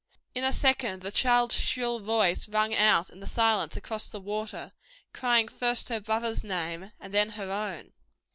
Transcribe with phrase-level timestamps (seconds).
[0.33, 4.71] In a second the child's shrill voice rang out in the silence across the water,
[5.13, 7.93] crying first her brother's name, and then her own.